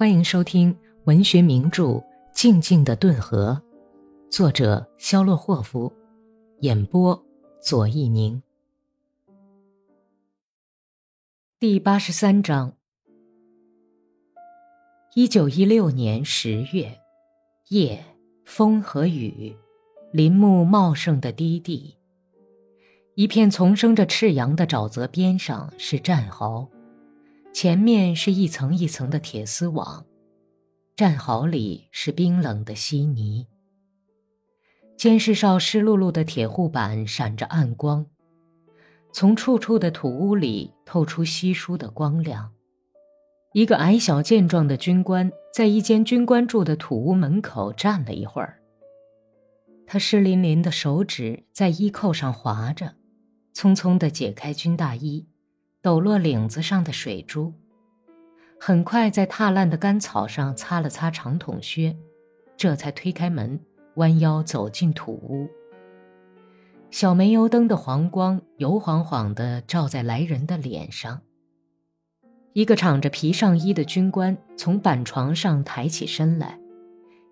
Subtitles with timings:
[0.00, 0.74] 欢迎收听
[1.04, 1.84] 文学名著
[2.32, 3.60] 《静静的顿河》，
[4.34, 5.92] 作者肖洛霍夫，
[6.60, 7.22] 演播
[7.60, 8.42] 左一宁。
[11.58, 12.72] 第八十三章。
[15.14, 16.98] 一九一六年十月，
[17.68, 18.02] 夜，
[18.46, 19.54] 风和雨，
[20.14, 21.94] 林木茂盛的低地，
[23.16, 26.66] 一片丛生着赤杨的沼泽边上是战壕。
[27.52, 30.06] 前面是一层一层的铁丝网，
[30.96, 33.46] 战壕里是冰冷的稀泥。
[34.96, 38.06] 监视哨湿漉漉的铁护板闪着暗光，
[39.12, 42.52] 从处处的土屋里透出稀疏的光亮。
[43.52, 48.62] 一个矮小健壮的军官在一间军官住的土屋门口站了一会儿，
[49.86, 52.94] 他湿淋淋的手指在衣扣上划着，
[53.52, 55.26] 匆匆地解开军大衣。
[55.82, 57.54] 抖落领子上的水珠，
[58.60, 61.96] 很快在踏烂的干草上擦了擦长筒靴，
[62.56, 63.58] 这才推开门，
[63.94, 65.48] 弯腰走进土屋。
[66.90, 71.22] 小煤油灯的黄光油晃晃地照在来人的脸上。
[72.52, 76.58] 一个敞着皮上衣的军官从板床上抬起身来，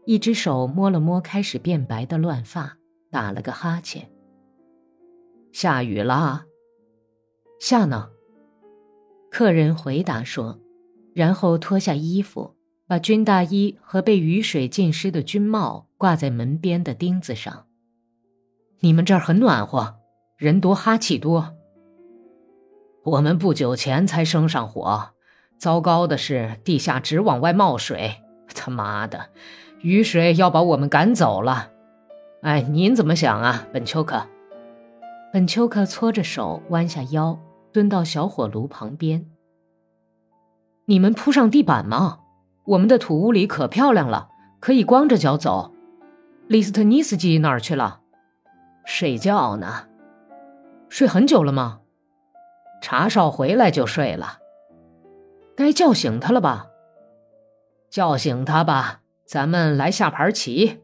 [0.06, 2.78] 一只手摸了摸开始变白的乱发，
[3.11, 4.08] 打了个哈欠。
[5.53, 6.47] 下雨啦？
[7.61, 8.11] 下呢？
[9.31, 10.59] 客人回答说，
[11.15, 12.55] 然后脱下衣服，
[12.87, 17.67] 把军大衣和被雨水浸湿的军帽挂在门边的钉子上。
[18.81, 19.97] 你们这儿很暖和，
[20.37, 21.55] 人多哈气多。
[23.05, 25.11] 我们不久前才生上火，
[25.59, 28.17] 糟糕的是地下直往外冒水。
[28.55, 29.29] 他妈的，
[29.83, 31.70] 雨水要把我们赶走了。
[32.42, 34.27] 哎，您怎么想啊，本丘克？
[35.33, 37.39] 本丘克搓着手，弯下腰。
[37.79, 39.31] 蹲到小火炉旁边。
[40.87, 42.19] 你们铺上地板吗？
[42.65, 45.73] 我们的土屋里可漂亮了，可以光着脚走。
[46.48, 48.01] 利斯特尼斯基哪儿去了？
[48.85, 49.86] 睡觉呢。
[50.89, 51.79] 睡很久了吗？
[52.83, 54.41] 查哨回来就睡了。
[55.55, 56.67] 该叫醒他了吧？
[57.89, 59.02] 叫醒他吧。
[59.25, 60.81] 咱们来下盘棋。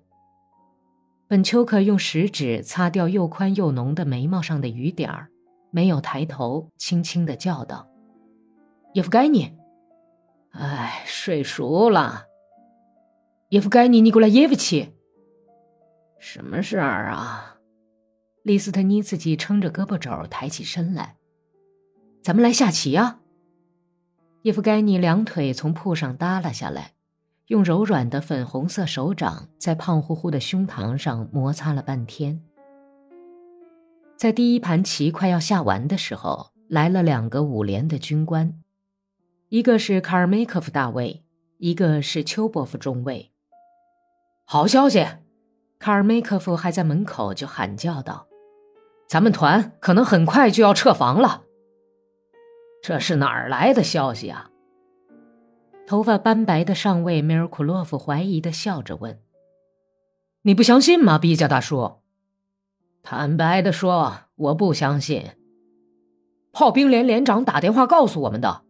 [1.27, 5.31] 本丘克用食指擦掉又宽又浓的眉毛上的雨点儿。
[5.75, 7.89] 没有抬头，轻轻的叫道
[8.95, 9.53] ：“叶夫盖尼，
[10.51, 12.27] 哎，睡熟了。
[13.49, 14.95] 叶夫盖尼，你过来耶夫奇。
[16.21, 17.59] 什么事儿啊？”
[18.45, 21.17] 利斯特尼茨基撑着胳膊肘，抬起身来
[22.23, 23.19] ：“咱们来下棋啊。”
[24.43, 26.93] 叶夫盖尼两腿从铺上耷拉下来，
[27.49, 32.41] 用柔软的粉红色手掌在胖乎乎的胸膛上摩擦了半天。
[34.17, 38.61] 在第一盘棋快要下完的时候，来了两个五连的军官，
[39.49, 41.23] 一个是卡尔梅科夫大尉，
[41.59, 43.33] 一个是丘波夫中尉。
[44.47, 45.05] 好消息！
[45.79, 48.27] 卡尔梅科夫还在门口就喊叫道
[49.07, 51.43] ：“咱们团可能很快就要撤防了。”
[52.83, 54.51] 这是哪儿来的消息啊？
[55.87, 59.21] 头发斑白的上尉梅尔库洛夫怀疑的笑着问
[60.43, 61.99] ：“你不相信吗，毕加大叔？”
[63.07, 65.33] 坦白的说，我不相信。
[66.53, 68.63] 炮兵连连长打电话告诉我们的，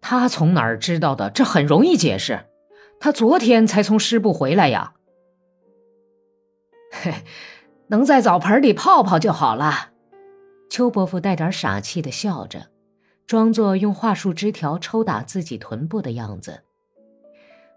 [0.00, 1.30] 他从哪儿知道的？
[1.30, 2.46] 这很容易解释，
[3.00, 4.92] 他昨天才从师部回来呀。
[6.92, 7.12] 嘿，
[7.88, 9.90] 能在澡盆里泡泡就好了。
[10.70, 12.68] 邱伯父带点傻气的笑着，
[13.26, 16.62] 装作用桦树枝条抽打自己臀部的样子。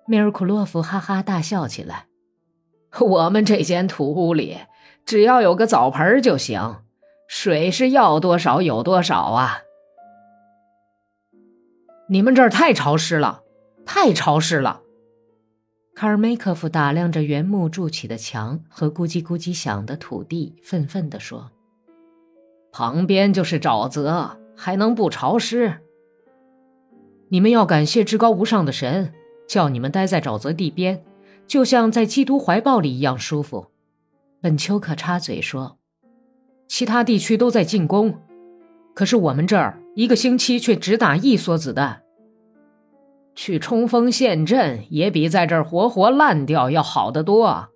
[0.05, 2.05] 米尔库洛夫哈哈大笑起来。
[3.01, 4.59] 我们这间土屋里。
[5.05, 6.77] 只要有个澡盆就行，
[7.27, 9.59] 水是要多少有多少啊！
[12.09, 13.43] 你们这儿太潮湿了，
[13.85, 14.81] 太潮湿了。
[15.93, 21.51] 卡尔梅科夫打量着原木筑起的墙和咕叽咕叽响的土地，愤愤地说
[22.73, 25.81] ：“旁边就是沼泽，还能不潮湿？
[27.29, 29.13] 你们要感谢至高无上的神，
[29.47, 31.05] 叫你们待在沼泽地边，
[31.45, 33.67] 就像在基督怀抱里一样舒服。”
[34.45, 35.79] 本丘克插嘴说
[36.69, 38.21] ：“其他地区都在进攻，
[38.93, 42.03] 可是我们这儿一个星期却只打一梭子弹。
[43.33, 47.69] 去冲锋陷阵也比在这儿活活烂掉要好得多。”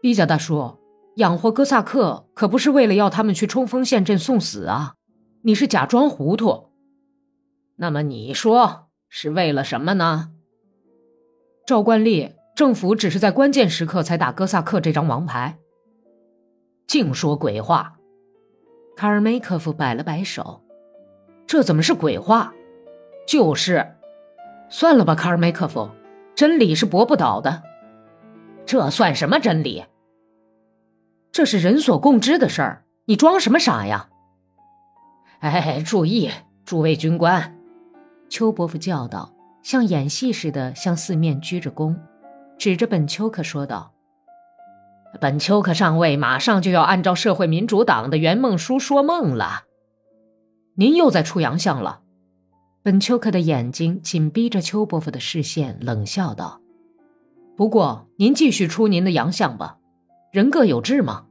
[0.00, 0.76] 毕加大叔，
[1.16, 4.94] 养活哥萨克可不是为了要他们去冲锋陷阵送死啊！
[5.42, 6.66] 你是假装糊涂。
[7.74, 10.30] 那么你说是为了什么呢？
[11.66, 12.35] 照惯例。
[12.56, 15.58] 政府只是在关键时刻才打哥萨克这张王牌，
[16.86, 17.98] 净说鬼话。
[18.96, 20.62] 卡尔梅科夫摆了摆手
[21.46, 22.54] ：“这怎么是鬼话？
[23.28, 23.96] 就是，
[24.70, 25.90] 算了吧，卡尔梅克夫，
[26.34, 27.62] 真理是驳不倒的。
[28.64, 29.84] 这算什么真理？
[31.30, 34.08] 这是人所共知的事儿，你装什么傻呀？
[35.40, 36.30] 哎，注意，
[36.64, 37.54] 诸位军官！
[38.30, 41.94] 丘伯夫叫道，像演戏似的向四面鞠着躬，
[42.58, 43.92] 指着本丘克说道
[45.20, 49.64] ：“本丘克上尉马上就要按照社会民主党的圆梦书说梦了。
[50.76, 52.00] 您又在出洋相了。”
[52.82, 56.60] 本丘克的眼睛紧逼着丘伯夫的视线，冷笑道。
[57.56, 59.78] 不过，您继续出您的洋相吧，
[60.30, 61.24] 人各有志嘛。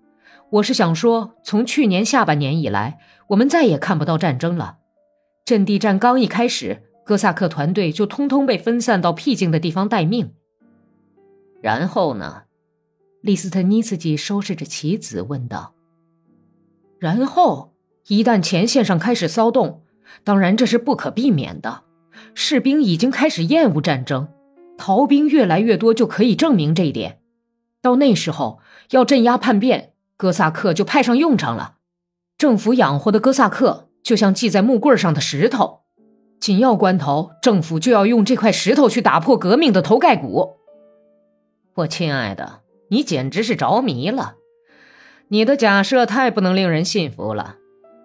[0.52, 4.78] 我是想说，从去年下半年以来，我们再也看不到战争了。
[5.46, 10.34] 阵地战刚一开始，哥萨克团队就通通被分散到僻静的地方待命。
[11.66, 12.44] 然后呢？
[13.24, 15.74] 利斯特尼茨基收拾着棋子问道。
[17.00, 17.74] 然后，
[18.06, 19.82] 一旦前线上开始骚动，
[20.24, 21.82] 当然这是不可避免的，
[22.36, 24.28] 士兵已经开始厌恶战争。
[24.78, 27.18] 逃兵越来越多，就可以证明这一点。
[27.82, 28.60] 到那时候，
[28.92, 31.78] 要镇压叛变，哥萨克就派上用场了。
[32.38, 35.80] 政府养活的哥萨克，就像系在木棍上的石头，
[36.40, 40.58] 紧要关头，政府就要用这块石头去打破革命的头盖骨。
[41.76, 44.36] 我亲爱的，你简直是着迷了。
[45.28, 47.58] 你的假设太不能令人信服了。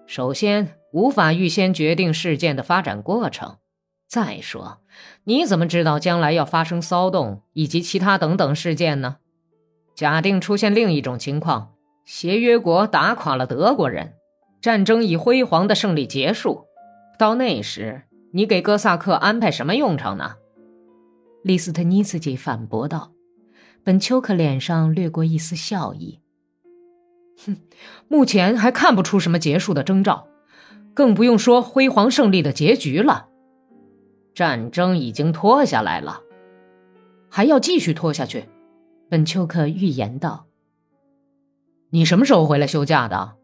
[0.09, 3.59] 首先，无法预先决定事件的发展过程。
[4.09, 4.81] 再说，
[5.23, 9.19] 你怎么知道将来要发生骚动以及其他等等事件呢？
[9.95, 11.75] 假定出现另一种情况，
[12.05, 14.15] 协约国打垮了德国人，
[14.61, 16.65] 战争以辉煌的胜利结束，
[17.17, 18.03] 到那时，
[18.33, 20.35] 你给哥萨克安排什么用场呢？
[21.45, 23.13] 利斯特尼茨基反驳道。
[23.83, 26.21] 本丘克脸上掠过一丝笑意。
[27.45, 27.57] 哼，
[28.09, 30.29] 目前还看不出什么结束的征兆，
[30.93, 33.29] 更不用说辉煌胜利的结局了。
[34.35, 36.21] 战争已经拖下来了，
[37.29, 38.45] 还要继续拖下去。
[39.09, 40.47] 本丘克预言道
[41.91, 43.37] ：“你什么时候回来休假的？”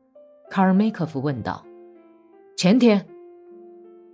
[0.49, 1.65] 卡尔梅科夫问道。
[2.56, 3.06] “前天。”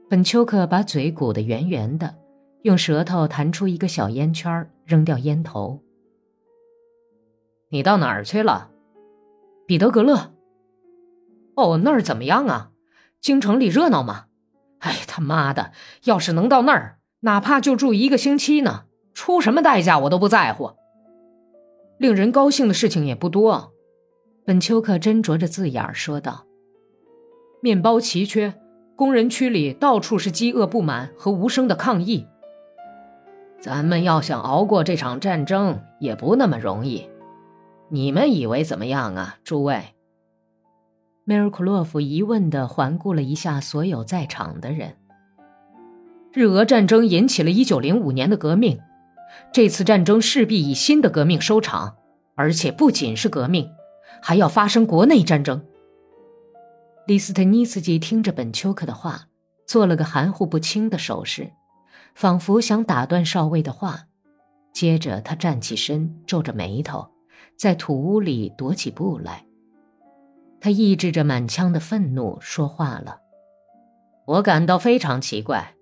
[0.08, 2.14] 本丘克把嘴鼓得圆圆的，
[2.62, 5.80] 用舌头弹出一个小烟圈，扔掉烟头。
[7.72, 8.70] “你到哪儿去了
[9.66, 10.34] ？”“彼得格勒。
[11.56, 12.70] ”“哦，那儿怎么样啊？
[13.20, 14.26] 京城里热闹吗？”
[14.80, 15.72] 哎，他妈的！
[16.04, 18.84] 要是能到那儿，哪怕就住一个星期呢，
[19.14, 20.72] 出什么代价我都不在乎。
[21.98, 23.72] 令人高兴的事情也不多，
[24.44, 26.46] 本丘克斟酌着字眼说道
[27.62, 28.54] ：“面包奇缺，
[28.96, 32.26] 工人区里到处是饥饿不满和无声的抗议。
[33.60, 37.08] 咱们要想熬过这场战争，也不那么容易。
[37.94, 39.94] 你们以为怎么样啊，诸位？”
[41.24, 44.96] 梅尔库洛夫疑问地环顾了一下所有在场的人。
[46.32, 48.80] 日俄战争引起了一九零五年的革命，
[49.52, 51.96] 这次战争势必以新的革命收场，
[52.34, 53.70] 而且不仅是革命，
[54.22, 55.62] 还要发生国内战争。
[57.06, 59.26] 李斯特尼斯基听着本丘克的话，
[59.66, 61.50] 做了个含糊不清的手势，
[62.14, 64.06] 仿佛想打断少尉的话。
[64.72, 67.06] 接着他站起身，皱着眉头，
[67.56, 69.44] 在土屋里踱起步来。
[70.60, 73.18] 他抑制着满腔的愤怒说话了
[74.26, 75.74] ：“我感到非常奇怪，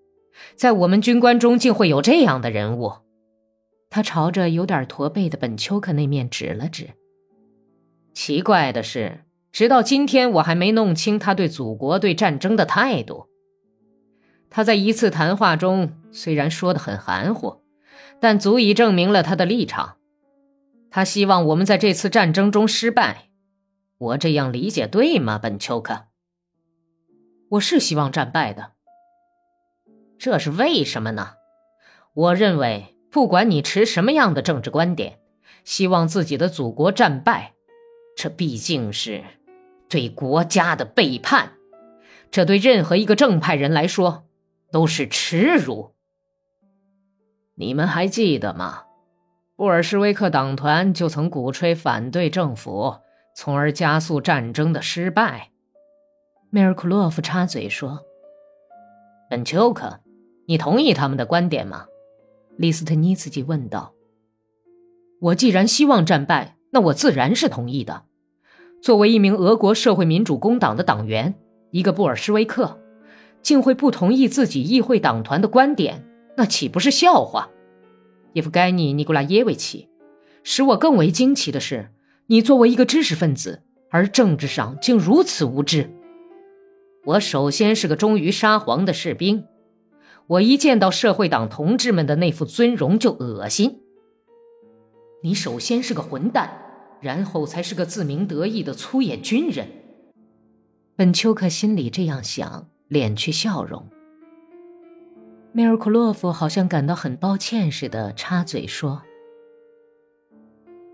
[0.56, 2.92] 在我们军官中竟会有这样的人物。”
[3.90, 6.90] 他朝着有点驼背的本丘克那面指了指。
[8.14, 13.26] 奇怪的是，直到今天我还没弄清他对祖国、对战争的态度。
[14.48, 17.62] 他在一次谈话中虽然说的很含糊，
[18.18, 19.96] 但足以证明了他的立场。
[20.90, 23.28] 他希望我们在这次战争中失败。
[23.98, 26.06] 我这样理解对吗，本丘克？
[27.50, 28.72] 我是希望战败的。
[30.18, 31.34] 这是为什么呢？
[32.14, 35.20] 我认为，不管你持什么样的政治观点，
[35.64, 37.54] 希望自己的祖国战败，
[38.16, 39.22] 这毕竟是
[39.88, 41.52] 对国家的背叛，
[42.30, 44.24] 这对任何一个正派人来说
[44.72, 45.94] 都是耻辱。
[47.54, 48.84] 你们还记得吗？
[49.60, 52.94] 布尔什维克党团就曾鼓吹反对政府。
[53.36, 55.50] 从而加速战争的失败，
[56.48, 58.00] 梅尔库洛夫插嘴说
[59.28, 60.00] ：“本丘克，
[60.46, 61.84] 你同意他们的观点吗？”
[62.56, 63.92] 利斯特尼茨基问道。
[65.20, 68.04] “我既然希望战败，那我自然是同意的。
[68.80, 71.34] 作为一名俄国社会民主工党的党员，
[71.70, 72.80] 一个布尔什维克，
[73.42, 76.02] 竟会不同意自己议会党团的观点，
[76.38, 77.50] 那岂不是笑话？”
[78.32, 79.88] 叶夫盖尼·尼古拉耶维奇，
[80.42, 81.90] 使我更为惊奇的是。
[82.26, 85.90] 你作为一个知识分子，而政治上竟如此无知。
[87.04, 89.44] 我首先是个忠于沙皇的士兵，
[90.28, 93.80] 我一见到社会党同志们的那副尊容就恶心。
[95.24, 96.62] 你首先是个混蛋，
[97.00, 99.66] 然后才是个自鸣得意的粗野军人。
[100.94, 103.88] 本丘克心里这样想，敛去笑容。
[105.52, 109.02] 梅尔库洛夫好像感到很抱歉似的，插嘴说：“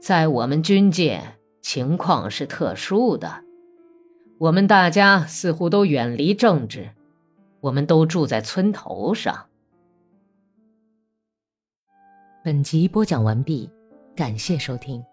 [0.01, 1.23] 在我们军界，
[1.61, 3.45] 情况是特殊的。
[4.39, 6.91] 我们大家似乎都远离政治，
[7.61, 9.47] 我们都住在村头上。”
[12.43, 13.71] 本集播讲完毕。
[14.15, 15.05] 感谢收听。